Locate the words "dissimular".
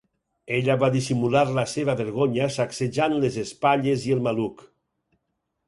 0.95-1.43